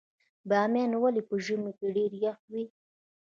[0.49, 2.63] بامیان ولې په ژمي کې ډیر یخ وي؟